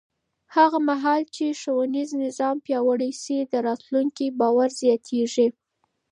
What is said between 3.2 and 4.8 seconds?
شي، د راتلونکي باور